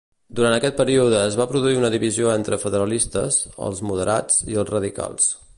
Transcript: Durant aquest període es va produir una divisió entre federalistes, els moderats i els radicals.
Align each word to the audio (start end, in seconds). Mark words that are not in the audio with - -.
Durant 0.37 0.53
aquest 0.55 0.79
període 0.79 1.19
es 1.25 1.37
va 1.41 1.47
produir 1.51 1.77
una 1.81 1.91
divisió 1.97 2.33
entre 2.37 2.61
federalistes, 2.65 3.41
els 3.69 3.85
moderats 3.91 4.45
i 4.55 4.63
els 4.65 4.77
radicals. 4.77 5.33